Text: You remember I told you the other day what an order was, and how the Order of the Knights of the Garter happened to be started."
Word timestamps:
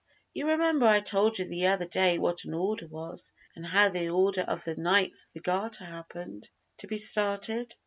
You 0.33 0.49
remember 0.49 0.87
I 0.87 0.99
told 0.99 1.37
you 1.37 1.45
the 1.45 1.67
other 1.67 1.85
day 1.85 2.17
what 2.17 2.43
an 2.45 2.55
order 2.55 2.87
was, 2.87 3.33
and 3.55 3.63
how 3.67 3.87
the 3.89 4.09
Order 4.09 4.41
of 4.41 4.63
the 4.63 4.75
Knights 4.75 5.25
of 5.25 5.33
the 5.33 5.41
Garter 5.41 5.85
happened 5.85 6.49
to 6.79 6.87
be 6.87 6.97
started." 6.97 7.75